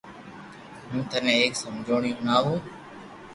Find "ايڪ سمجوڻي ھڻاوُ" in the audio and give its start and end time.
1.41-2.53